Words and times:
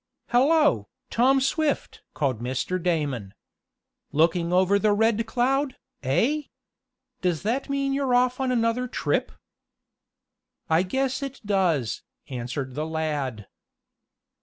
"Hello, 0.29 0.87
Tom 1.11 1.39
Swift!" 1.39 2.01
called 2.15 2.39
Mr. 2.41 2.81
Damon. 2.81 3.35
"Looking 4.11 4.51
over 4.51 4.79
the 4.79 4.93
Red 4.93 5.27
Cloud, 5.27 5.77
eh? 6.01 6.41
Does 7.21 7.43
that 7.43 7.69
mean 7.69 7.93
you're 7.93 8.15
off 8.15 8.39
on 8.39 8.51
another 8.51 8.87
trip?" 8.87 9.31
"I 10.67 10.81
guess 10.81 11.21
it 11.21 11.41
does," 11.45 12.01
answered 12.29 12.73
the 12.73 12.87
lad. 12.87 13.45